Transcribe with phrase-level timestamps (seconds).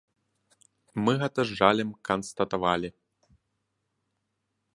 [1.03, 2.89] Мы гэта з жалем канстатавалі.